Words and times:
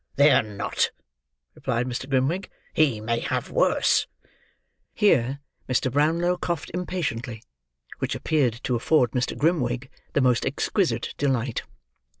"They 0.15 0.31
are 0.31 0.41
not," 0.41 0.89
replied 1.53 1.85
Mr. 1.85 2.09
Grimwig. 2.09 2.49
"He 2.73 2.99
may 2.99 3.19
have 3.19 3.51
worse." 3.51 4.07
Here, 4.95 5.41
Mr. 5.69 5.91
Brownlow 5.91 6.37
coughed 6.37 6.71
impatiently; 6.73 7.43
which 7.99 8.15
appeared 8.15 8.59
to 8.63 8.75
afford 8.75 9.11
Mr. 9.11 9.37
Grimwig 9.37 9.91
the 10.13 10.21
most 10.21 10.43
exquisite 10.43 11.13
delight. 11.19 11.61